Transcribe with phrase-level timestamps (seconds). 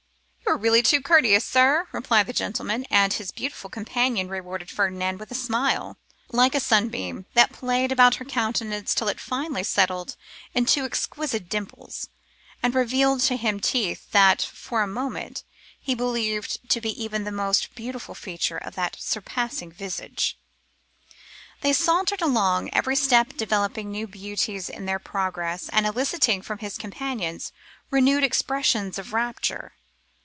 [0.43, 5.17] 'You are really too courteous, sir,' replied the gentleman; and his beautiful companion rewarded Ferdinand
[5.17, 5.95] with a smile
[6.29, 10.17] like a sunbeam, that played about her countenance till it finally settled
[10.53, 12.09] into two exquisite dimples,
[12.61, 15.45] and revealed to him teeth that, for a moment,
[15.79, 20.37] he believed to be even the most beautiful feature of that surpassing visage.
[21.61, 26.77] They sauntered along, every step developing new beauties in their progress and eliciting from his
[26.77, 27.53] companions
[27.89, 29.75] renewed expressions of rapture.